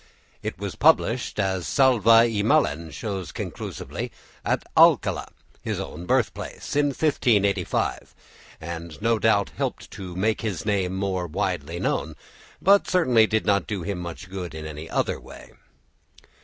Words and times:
It 0.41 0.57
was 0.57 0.73
published, 0.73 1.39
as 1.39 1.67
Salva 1.67 2.27
y 2.27 2.41
Mallen 2.43 2.89
shows 2.89 3.31
conclusively, 3.31 4.11
at 4.43 4.63
Alcala, 4.75 5.31
his 5.61 5.79
own 5.79 6.07
birth 6.07 6.33
place, 6.33 6.75
in 6.75 6.87
1585 6.87 8.15
and 8.59 8.99
no 8.99 9.19
doubt 9.19 9.51
helped 9.57 9.91
to 9.91 10.15
make 10.15 10.41
his 10.41 10.65
name 10.65 10.95
more 10.95 11.27
widely 11.27 11.79
known, 11.79 12.15
but 12.59 12.89
certainly 12.89 13.27
did 13.27 13.45
not 13.45 13.67
do 13.67 13.83
him 13.83 13.99
much 13.99 14.27
good 14.27 14.55
in 14.55 14.65
any 14.65 14.89
other 14.89 15.19
way. 15.19 15.51